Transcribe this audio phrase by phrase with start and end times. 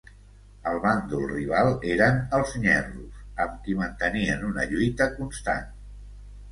[0.69, 5.71] El bàndol rival eren els nyerros, amb qui mantenien una lluita constant.